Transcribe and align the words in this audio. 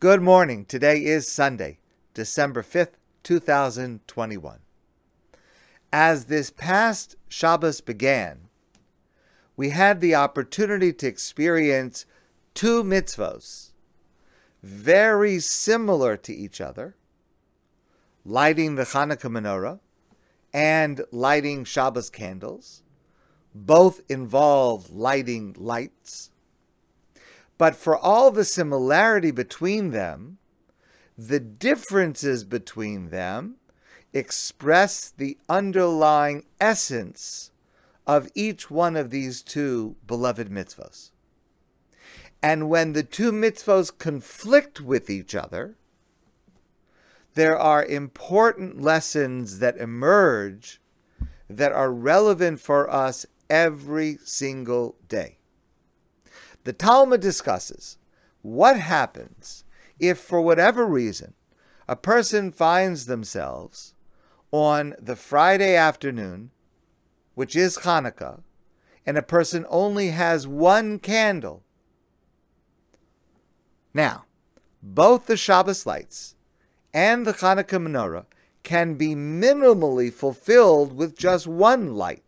Good 0.00 0.22
morning. 0.22 0.64
Today 0.64 1.04
is 1.04 1.26
Sunday, 1.26 1.80
December 2.14 2.62
5th, 2.62 2.92
2021. 3.24 4.60
As 5.92 6.26
this 6.26 6.52
past 6.52 7.16
Shabbos 7.26 7.80
began, 7.80 8.42
we 9.56 9.70
had 9.70 10.00
the 10.00 10.14
opportunity 10.14 10.92
to 10.92 11.08
experience 11.08 12.06
two 12.54 12.84
mitzvos 12.84 13.72
very 14.62 15.40
similar 15.40 16.16
to 16.16 16.32
each 16.32 16.60
other 16.60 16.94
lighting 18.24 18.76
the 18.76 18.84
Hanukkah 18.84 19.28
menorah 19.28 19.80
and 20.54 21.00
lighting 21.10 21.64
Shabbos 21.64 22.08
candles. 22.08 22.84
Both 23.52 24.02
involve 24.08 24.90
lighting 24.90 25.56
lights. 25.58 26.30
But 27.58 27.74
for 27.74 27.96
all 27.96 28.30
the 28.30 28.44
similarity 28.44 29.32
between 29.32 29.90
them, 29.90 30.38
the 31.16 31.40
differences 31.40 32.44
between 32.44 33.10
them 33.10 33.56
express 34.12 35.10
the 35.10 35.36
underlying 35.48 36.44
essence 36.60 37.50
of 38.06 38.28
each 38.34 38.70
one 38.70 38.96
of 38.96 39.10
these 39.10 39.42
two 39.42 39.96
beloved 40.06 40.48
mitzvahs. 40.48 41.10
And 42.40 42.68
when 42.68 42.92
the 42.92 43.02
two 43.02 43.32
mitzvahs 43.32 43.96
conflict 43.96 44.80
with 44.80 45.10
each 45.10 45.34
other, 45.34 45.76
there 47.34 47.58
are 47.58 47.84
important 47.84 48.80
lessons 48.80 49.58
that 49.58 49.76
emerge 49.76 50.80
that 51.50 51.72
are 51.72 51.92
relevant 51.92 52.60
for 52.60 52.88
us 52.90 53.26
every 53.50 54.18
single 54.24 54.96
day. 55.08 55.37
The 56.64 56.72
Talmud 56.72 57.20
discusses 57.20 57.98
what 58.42 58.78
happens 58.78 59.64
if, 59.98 60.18
for 60.18 60.40
whatever 60.40 60.86
reason, 60.86 61.34
a 61.88 61.96
person 61.96 62.52
finds 62.52 63.06
themselves 63.06 63.94
on 64.50 64.94
the 65.00 65.16
Friday 65.16 65.74
afternoon, 65.74 66.50
which 67.34 67.56
is 67.56 67.78
Hanukkah, 67.78 68.42
and 69.06 69.16
a 69.16 69.22
person 69.22 69.64
only 69.68 70.08
has 70.08 70.46
one 70.46 70.98
candle. 70.98 71.62
Now, 73.94 74.26
both 74.82 75.26
the 75.26 75.36
Shabbos 75.36 75.86
lights 75.86 76.34
and 76.92 77.26
the 77.26 77.32
Hanukkah 77.32 77.80
menorah 77.80 78.26
can 78.62 78.94
be 78.94 79.14
minimally 79.14 80.12
fulfilled 80.12 80.94
with 80.94 81.16
just 81.16 81.46
one 81.46 81.94
light. 81.94 82.22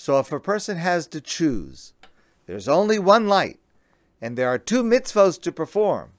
So 0.00 0.18
if 0.18 0.32
a 0.32 0.40
person 0.40 0.78
has 0.78 1.06
to 1.08 1.20
choose, 1.20 1.92
there's 2.46 2.68
only 2.68 2.98
one 2.98 3.28
light, 3.28 3.60
and 4.18 4.34
there 4.34 4.48
are 4.48 4.56
two 4.56 4.82
mitzvahs 4.82 5.38
to 5.42 5.52
perform. 5.52 6.12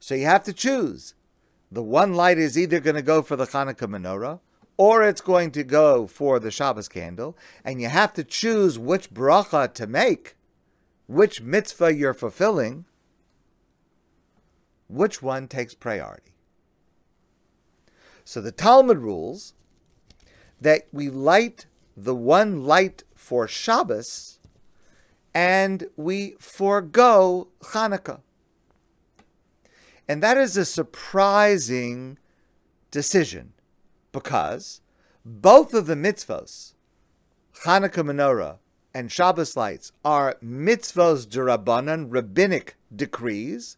So 0.00 0.14
you 0.14 0.24
have 0.24 0.42
to 0.44 0.54
choose. 0.54 1.12
The 1.70 1.82
one 1.82 2.14
light 2.14 2.38
is 2.38 2.56
either 2.56 2.80
going 2.80 2.96
to 2.96 3.02
go 3.02 3.20
for 3.20 3.36
the 3.36 3.44
Hanukkah 3.44 3.86
menorah, 3.86 4.40
or 4.78 5.02
it's 5.02 5.20
going 5.20 5.50
to 5.50 5.62
go 5.62 6.06
for 6.06 6.40
the 6.40 6.50
Shabbos 6.50 6.88
candle, 6.88 7.36
and 7.66 7.82
you 7.82 7.88
have 7.88 8.14
to 8.14 8.24
choose 8.24 8.78
which 8.78 9.12
bracha 9.12 9.70
to 9.74 9.86
make 9.86 10.34
which 11.06 11.42
mitzvah 11.42 11.94
you're 11.94 12.14
fulfilling, 12.14 12.86
which 14.88 15.20
one 15.20 15.48
takes 15.48 15.74
priority. 15.74 16.32
So 18.24 18.40
the 18.40 18.52
Talmud 18.52 19.00
rules 19.00 19.52
that 20.58 20.86
we 20.92 21.10
light 21.10 21.66
the 21.96 22.14
one 22.14 22.64
light 22.64 23.04
for 23.14 23.46
Shabbos 23.46 24.38
and 25.34 25.86
we 25.96 26.36
forego 26.38 27.48
Hanukkah. 27.62 28.20
And 30.08 30.22
that 30.22 30.36
is 30.36 30.56
a 30.56 30.64
surprising 30.64 32.18
decision 32.90 33.54
because 34.10 34.80
both 35.24 35.72
of 35.72 35.86
the 35.86 35.94
mitzvahs, 35.94 36.74
Hanukkah 37.64 38.04
menorah 38.04 38.58
and 38.94 39.10
Shabbos 39.10 39.56
lights 39.56 39.92
are 40.04 40.36
mitzvos 40.44 41.26
derabanan, 41.26 42.08
rabbinic 42.10 42.76
decrees. 42.94 43.76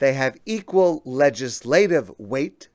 They 0.00 0.12
have 0.14 0.38
equal 0.44 1.02
legislative 1.04 2.10
weight. 2.18 2.68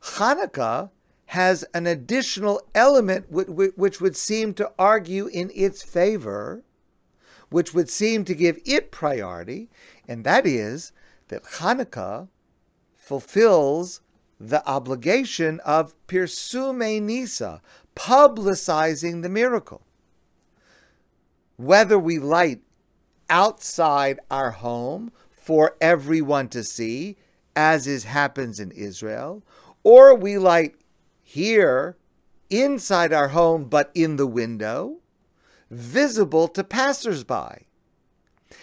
Hanukkah 0.00 0.90
has 1.32 1.64
an 1.72 1.86
additional 1.86 2.60
element 2.74 3.24
which 3.30 4.02
would 4.02 4.14
seem 4.14 4.52
to 4.52 4.70
argue 4.78 5.28
in 5.28 5.50
its 5.54 5.82
favor, 5.82 6.62
which 7.48 7.72
would 7.72 7.88
seem 7.88 8.22
to 8.22 8.34
give 8.34 8.58
it 8.66 8.90
priority, 8.90 9.70
and 10.06 10.24
that 10.24 10.46
is 10.46 10.92
that 11.28 11.42
Hanukkah 11.44 12.28
fulfills 12.94 14.02
the 14.38 14.62
obligation 14.68 15.58
of 15.60 15.94
pirsume 16.06 17.00
nisa, 17.00 17.62
publicizing 17.96 19.22
the 19.22 19.30
miracle. 19.30 19.86
Whether 21.56 21.98
we 21.98 22.18
light 22.18 22.60
outside 23.30 24.20
our 24.30 24.50
home 24.50 25.10
for 25.30 25.76
everyone 25.80 26.48
to 26.48 26.62
see, 26.62 27.16
as 27.56 27.86
is 27.86 28.04
happens 28.04 28.60
in 28.60 28.70
Israel, 28.72 29.42
or 29.82 30.14
we 30.14 30.36
light 30.36 30.74
here 31.22 31.96
inside 32.50 33.12
our 33.12 33.28
home 33.28 33.64
but 33.64 33.90
in 33.94 34.16
the 34.16 34.26
window, 34.26 34.98
visible 35.70 36.48
to 36.48 36.62
passersby. 36.62 37.66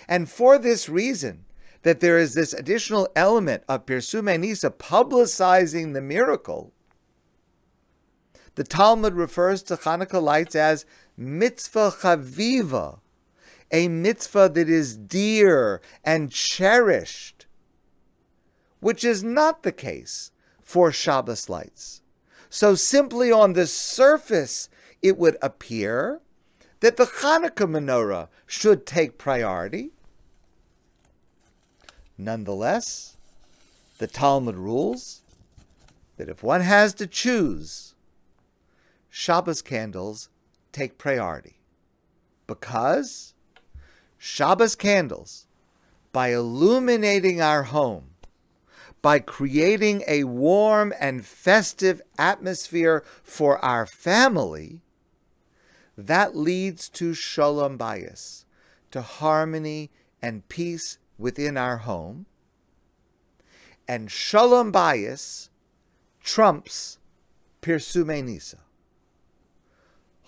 And 0.07 0.29
for 0.29 0.57
this 0.57 0.87
reason, 0.87 1.45
that 1.83 1.99
there 1.99 2.17
is 2.17 2.33
this 2.33 2.53
additional 2.53 3.07
element 3.15 3.63
of 3.67 3.85
Pirsume 3.85 4.39
Nisa 4.39 4.69
publicizing 4.69 5.93
the 5.93 6.01
miracle, 6.01 6.73
the 8.55 8.63
Talmud 8.63 9.13
refers 9.13 9.63
to 9.63 9.77
Hanukkah 9.77 10.21
lights 10.21 10.55
as 10.55 10.85
mitzvah 11.15 11.91
chaviva, 12.01 12.99
a 13.71 13.87
mitzvah 13.87 14.49
that 14.49 14.67
is 14.67 14.97
dear 14.97 15.81
and 16.03 16.31
cherished, 16.31 17.45
which 18.81 19.03
is 19.03 19.23
not 19.23 19.63
the 19.63 19.71
case 19.71 20.31
for 20.61 20.91
Shabbos 20.91 21.47
lights. 21.47 21.98
So 22.49 22.75
simply 22.75 23.31
on 23.31 23.53
the 23.53 23.67
surface, 23.67 24.69
it 25.01 25.17
would 25.17 25.37
appear 25.41 26.21
that 26.79 26.97
the 26.97 27.05
Hanukkah 27.05 27.67
menorah 27.67 28.27
should 28.45 28.85
take 28.85 29.17
priority. 29.17 29.91
Nonetheless, 32.17 33.17
the 33.99 34.07
Talmud 34.07 34.55
rules 34.55 35.21
that 36.17 36.29
if 36.29 36.43
one 36.43 36.61
has 36.61 36.93
to 36.95 37.07
choose, 37.07 37.93
Shabbos 39.09 39.61
candles 39.61 40.29
take 40.71 40.97
priority 40.97 41.59
because 42.47 43.33
Shabbos 44.17 44.75
candles, 44.75 45.47
by 46.11 46.33
illuminating 46.33 47.39
our 47.39 47.63
home, 47.63 48.09
by 49.01 49.19
creating 49.19 50.03
a 50.07 50.23
warm 50.25 50.93
and 50.99 51.25
festive 51.25 52.01
atmosphere 52.17 53.03
for 53.23 53.63
our 53.63 53.85
family, 53.85 54.81
that 55.97 56.35
leads 56.35 56.89
to 56.89 57.13
shalom 57.13 57.77
bayis, 57.77 58.45
to 58.91 59.01
harmony 59.01 59.89
and 60.21 60.47
peace 60.49 60.97
within 61.17 61.57
our 61.57 61.77
home. 61.77 62.25
And 63.87 64.11
shalom 64.11 64.71
bayis 64.71 65.49
trumps 66.23 66.99
pirsume 67.61 68.23
nisa 68.23 68.59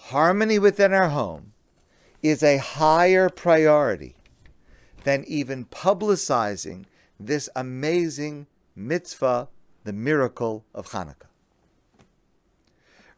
harmony 0.05 0.57
within 0.57 0.93
our 0.93 1.09
home 1.09 1.53
is 2.23 2.41
a 2.41 2.57
higher 2.57 3.29
priority 3.29 4.15
than 5.03 5.23
even 5.25 5.65
publicizing 5.65 6.85
this 7.19 7.49
amazing 7.55 8.47
mitzvah, 8.75 9.49
the 9.83 9.93
miracle 9.93 10.65
of 10.73 10.89
Hanukkah. 10.89 11.27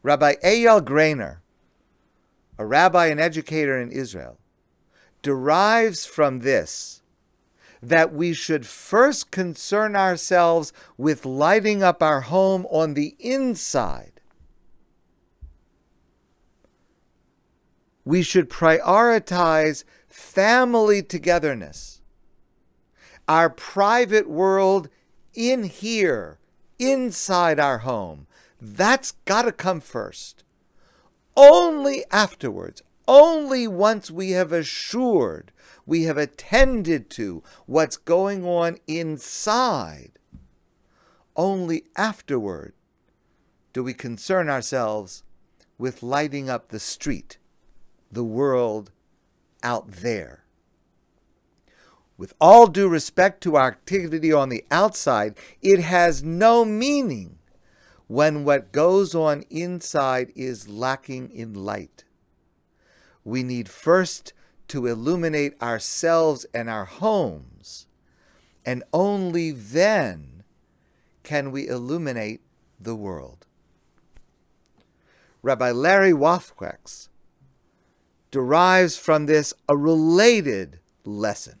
Rabbi 0.02 0.34
Eyal 0.44 0.82
Greiner, 0.82 1.38
a 2.58 2.66
rabbi 2.66 3.06
and 3.06 3.20
educator 3.20 3.80
in 3.80 3.90
Israel, 3.90 4.38
derives 5.22 6.04
from 6.04 6.40
this 6.40 7.02
that 7.82 8.14
we 8.14 8.32
should 8.32 8.66
first 8.66 9.30
concern 9.30 9.94
ourselves 9.94 10.72
with 10.96 11.26
lighting 11.26 11.82
up 11.82 12.02
our 12.02 12.22
home 12.22 12.66
on 12.70 12.94
the 12.94 13.14
inside 13.18 14.14
we 18.04 18.22
should 18.22 18.50
prioritize 18.50 19.84
family 20.08 21.02
togetherness. 21.02 22.02
Our 23.26 23.48
private 23.48 24.28
world 24.28 24.88
in 25.34 25.64
here, 25.64 26.38
inside 26.78 27.58
our 27.60 27.78
home, 27.78 28.26
that's 28.60 29.12
got 29.24 29.42
to 29.42 29.52
come 29.52 29.80
first. 29.80 30.44
Only 31.36 32.04
afterwards, 32.10 32.82
only 33.06 33.66
once 33.66 34.10
we 34.10 34.30
have 34.30 34.52
assured, 34.52 35.52
we 35.84 36.04
have 36.04 36.16
attended 36.16 37.10
to 37.10 37.42
what's 37.66 37.96
going 37.96 38.44
on 38.44 38.78
inside, 38.86 40.12
only 41.36 41.84
afterward 41.96 42.72
do 43.72 43.82
we 43.82 43.92
concern 43.92 44.48
ourselves 44.48 45.24
with 45.76 46.02
lighting 46.02 46.48
up 46.48 46.68
the 46.68 46.78
street, 46.78 47.38
the 48.10 48.24
world 48.24 48.92
out 49.62 49.90
there. 49.90 50.43
With 52.16 52.34
all 52.40 52.68
due 52.68 52.88
respect 52.88 53.42
to 53.42 53.56
our 53.56 53.68
activity 53.68 54.32
on 54.32 54.48
the 54.48 54.64
outside, 54.70 55.36
it 55.60 55.80
has 55.80 56.22
no 56.22 56.64
meaning 56.64 57.38
when 58.06 58.44
what 58.44 58.70
goes 58.70 59.14
on 59.14 59.42
inside 59.50 60.32
is 60.36 60.68
lacking 60.68 61.30
in 61.30 61.54
light. 61.54 62.04
We 63.24 63.42
need 63.42 63.68
first 63.68 64.32
to 64.68 64.86
illuminate 64.86 65.60
ourselves 65.60 66.46
and 66.54 66.70
our 66.70 66.84
homes, 66.84 67.86
and 68.64 68.84
only 68.92 69.50
then 69.50 70.44
can 71.22 71.50
we 71.50 71.66
illuminate 71.66 72.42
the 72.78 72.94
world. 72.94 73.46
Rabbi 75.42 75.72
Larry 75.72 76.12
Rothwachs 76.12 77.08
derives 78.30 78.96
from 78.96 79.26
this 79.26 79.52
a 79.68 79.76
related 79.76 80.80
lesson. 81.04 81.60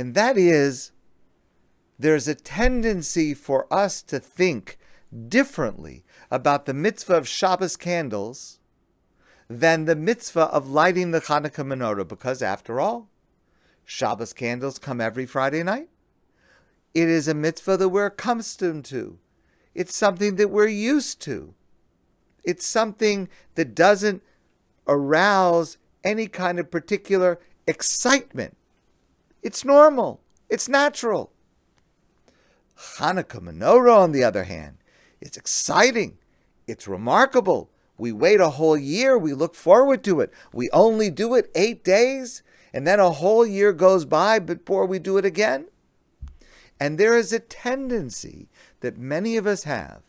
And 0.00 0.14
that 0.14 0.38
is, 0.38 0.92
there's 1.98 2.26
a 2.26 2.34
tendency 2.34 3.34
for 3.34 3.70
us 3.70 4.00
to 4.04 4.18
think 4.18 4.78
differently 5.28 6.06
about 6.30 6.64
the 6.64 6.72
mitzvah 6.72 7.18
of 7.18 7.28
Shabbos 7.28 7.76
candles 7.76 8.60
than 9.46 9.84
the 9.84 9.94
mitzvah 9.94 10.46
of 10.46 10.70
lighting 10.70 11.10
the 11.10 11.20
Hanukkah 11.20 11.66
menorah, 11.66 12.08
because 12.08 12.40
after 12.40 12.80
all, 12.80 13.10
Shabbos 13.84 14.32
candles 14.32 14.78
come 14.78 15.02
every 15.02 15.26
Friday 15.26 15.62
night. 15.62 15.90
It 16.94 17.10
is 17.10 17.28
a 17.28 17.34
mitzvah 17.34 17.76
that 17.76 17.90
we're 17.90 18.06
accustomed 18.06 18.86
to. 18.86 19.18
It's 19.74 19.94
something 19.94 20.36
that 20.36 20.48
we're 20.48 20.68
used 20.68 21.20
to. 21.24 21.52
It's 22.42 22.64
something 22.64 23.28
that 23.54 23.74
doesn't 23.74 24.22
arouse 24.88 25.76
any 26.02 26.26
kind 26.26 26.58
of 26.58 26.70
particular 26.70 27.38
excitement. 27.66 28.56
It's 29.42 29.64
normal. 29.64 30.20
It's 30.48 30.68
natural. 30.68 31.32
Hanukkah 32.96 33.40
menorah, 33.40 33.98
on 33.98 34.12
the 34.12 34.24
other 34.24 34.44
hand, 34.44 34.78
it's 35.20 35.36
exciting. 35.36 36.18
It's 36.66 36.88
remarkable. 36.88 37.70
We 37.98 38.12
wait 38.12 38.40
a 38.40 38.50
whole 38.50 38.76
year. 38.76 39.18
We 39.18 39.34
look 39.34 39.54
forward 39.54 40.02
to 40.04 40.20
it. 40.20 40.32
We 40.52 40.70
only 40.70 41.10
do 41.10 41.34
it 41.34 41.50
eight 41.54 41.84
days, 41.84 42.42
and 42.72 42.86
then 42.86 43.00
a 43.00 43.10
whole 43.10 43.46
year 43.46 43.72
goes 43.72 44.04
by 44.04 44.38
before 44.38 44.86
we 44.86 44.98
do 44.98 45.18
it 45.18 45.24
again. 45.24 45.68
And 46.78 46.96
there 46.96 47.16
is 47.16 47.32
a 47.32 47.40
tendency 47.40 48.48
that 48.80 48.96
many 48.96 49.36
of 49.36 49.46
us 49.46 49.64
have 49.64 50.02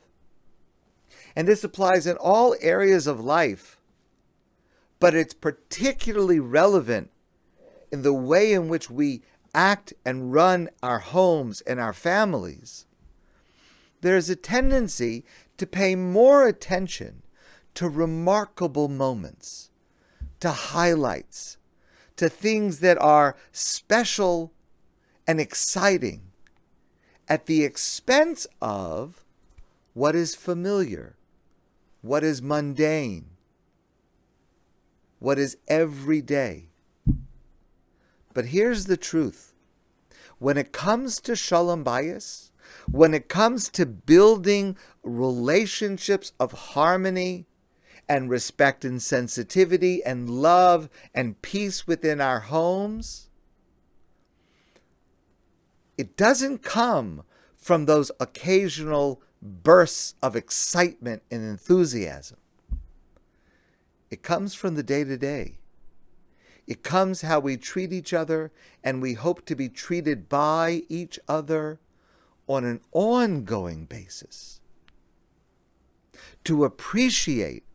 and 1.36 1.48
this 1.48 1.64
applies 1.64 2.08
in 2.08 2.18
all 2.18 2.56
areas 2.62 3.08
of 3.08 3.20
life, 3.20 3.80
but 5.00 5.16
it's 5.16 5.34
particularly 5.34 6.40
relevant 6.40 7.10
in 7.92 8.02
the 8.02 8.14
way 8.14 8.54
in 8.54 8.68
which 8.68 8.90
we 8.90 9.22
act 9.54 9.94
and 10.06 10.34
run 10.34 10.70
our 10.82 11.00
homes 11.00 11.62
and 11.62 11.80
our 11.80 11.94
families. 11.94 12.86
There's 14.02 14.30
a 14.30 14.36
tendency 14.36 15.26
to 15.58 15.68
pay 15.68 15.96
more 15.96 16.48
attention 16.48 17.24
to 17.76 17.88
remarkable 17.88 18.88
moments, 18.88 19.70
to 20.40 20.52
highlights, 20.52 21.58
to 22.16 22.30
things 22.30 22.80
that 22.80 22.98
are 23.00 23.36
special 23.52 24.54
and 25.28 25.40
exciting 25.40 26.22
at 27.28 27.46
the 27.46 27.64
expense 27.64 28.48
of 28.62 29.24
what 29.94 30.16
is 30.16 30.36
familiar 30.36 31.16
what 32.02 32.24
is 32.24 32.42
mundane, 32.42 33.26
what 35.20 35.38
is 35.38 35.58
everyday. 35.68 36.71
But 38.34 38.46
here's 38.46 38.86
the 38.86 38.98
truth 38.98 39.54
when 40.40 40.58
it 40.58 40.72
comes 40.72 41.20
to 41.22 41.36
shalom 41.36 41.84
bayis, 41.84 42.52
when 42.90 43.14
it 43.14 43.30
comes 43.30 43.70
to 43.70 43.86
building 43.86 44.78
relationships 45.04 46.34
of 46.40 46.52
harmony 46.52 47.46
and 48.10 48.30
respect 48.30 48.84
and 48.84 49.02
sensitivity 49.02 50.04
and 50.04 50.30
love 50.30 50.90
and 51.14 51.42
peace 51.42 51.86
within 51.86 52.20
our 52.20 52.40
homes, 52.40 53.30
it 55.98 56.18
doesn't 56.18 56.64
come 56.64 57.24
from 57.56 57.86
those 57.86 58.12
occasional 58.20 59.22
bursts 59.42 60.16
of 60.22 60.36
excitement 60.36 61.22
and 61.30 61.44
enthusiasm. 61.44 62.38
It 64.10 64.24
comes 64.24 64.54
from 64.54 64.76
the 64.76 64.84
day 64.84 65.04
to 65.04 65.18
day. 65.18 65.61
It 66.72 66.84
comes 66.84 67.20
how 67.20 67.42
we 67.42 67.58
treat 67.58 67.92
each 67.92 68.14
other, 68.14 68.50
and 68.82 69.02
we 69.02 69.16
hope 69.16 69.46
to 69.48 69.56
be 69.58 69.68
treated 69.68 70.30
by 70.30 70.84
each 70.88 71.20
other 71.28 71.82
on 72.48 72.64
an 72.64 72.80
ongoing 72.94 73.84
basis. 73.84 74.62
To 76.46 76.64
appreciate 76.64 77.66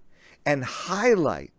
and 0.46 0.64
highlight 0.64 1.52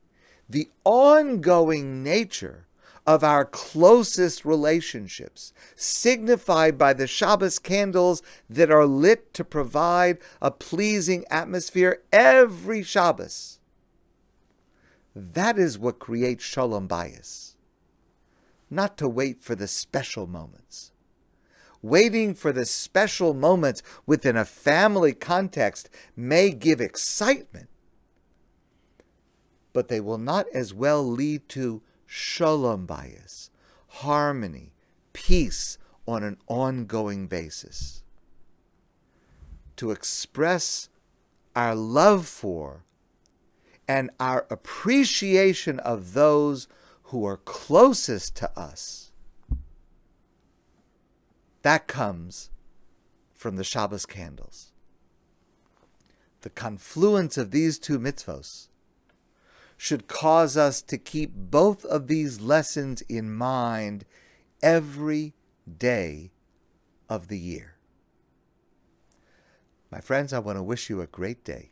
the 0.50 0.72
ongoing 0.84 2.04
nature 2.04 2.66
of 3.06 3.24
our 3.24 3.46
closest 3.46 4.44
relationships, 4.44 5.54
signified 5.76 6.76
by 6.76 6.92
the 6.92 7.06
Shabbos 7.06 7.60
candles 7.60 8.24
that 8.50 8.72
are 8.72 8.88
lit 8.88 9.32
to 9.36 9.46
provide 9.46 10.18
a 10.42 10.50
pleasing 10.50 11.24
atmosphere 11.30 12.02
every 12.12 12.82
Shabbos. 12.82 13.60
That 15.20 15.58
is 15.58 15.80
what 15.80 15.98
creates 15.98 16.44
Shalom 16.44 16.88
bayis. 16.88 17.56
Not 18.70 19.00
to 19.00 19.10
wait 19.10 19.42
for 19.42 19.56
the 19.56 19.68
special 19.68 20.28
moments. 20.28 20.92
Waiting 21.82 22.36
for 22.36 22.52
the 22.52 22.66
special 22.66 23.34
moments 23.34 23.82
within 24.06 24.38
a 24.38 24.46
family 24.46 25.14
context 25.14 25.90
may 26.16 26.52
give 26.52 26.80
excitement, 26.80 27.68
but 29.74 29.88
they 29.88 30.00
will 30.00 30.20
not 30.20 30.46
as 30.54 30.72
well 30.72 31.04
lead 31.04 31.50
to 31.50 31.82
shalom 32.06 32.86
bayis, 32.86 33.50
harmony, 33.88 34.74
peace 35.14 35.80
on 36.08 36.24
an 36.24 36.38
ongoing 36.48 37.26
basis. 37.26 38.04
To 39.78 39.90
express 39.90 40.90
our 41.56 41.74
love 41.74 42.28
for 42.28 42.84
and 43.88 44.10
our 44.20 44.46
appreciation 44.50 45.80
of 45.80 46.14
those 46.14 46.68
who 47.04 47.26
are 47.26 47.38
closest 47.38 48.36
to 48.36 48.60
us. 48.60 49.12
That 51.62 51.88
comes 51.88 52.50
from 53.34 53.56
the 53.56 53.64
Shabbos 53.64 54.06
candles. 54.06 54.72
The 56.42 56.50
confluence 56.50 57.38
of 57.38 57.52
these 57.52 57.80
two 57.80 58.00
mitzvos 58.00 58.68
should 59.78 60.08
cause 60.08 60.58
us 60.58 60.82
to 60.82 60.98
keep 60.98 61.32
both 61.34 61.86
of 61.86 62.08
these 62.08 62.42
lessons 62.42 63.02
in 63.04 63.32
mind 63.34 64.06
every 64.62 65.34
day 65.78 66.32
of 67.08 67.28
the 67.28 67.38
year. 67.38 67.76
My 69.92 70.02
friends, 70.02 70.34
I 70.34 70.40
want 70.40 70.58
to 70.58 70.64
wish 70.64 70.90
you 70.90 71.02
a 71.02 71.08
great 71.08 71.44
day, 71.44 71.72